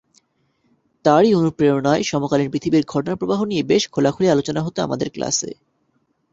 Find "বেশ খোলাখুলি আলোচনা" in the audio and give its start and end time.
3.63-4.61